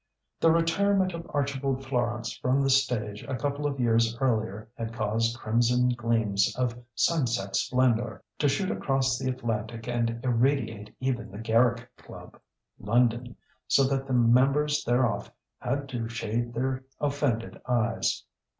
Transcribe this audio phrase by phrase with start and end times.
[0.39, 5.37] The retirement of Archibald Florance from the stage a couple of years earlier had caused
[5.37, 11.87] crimson gleams of sunset splendour to shoot across the Atlantic and irradiate even the Garrick
[11.97, 12.39] Club,
[12.79, 13.35] London,
[13.67, 18.23] so that the members thereof had to shade their offended eyes.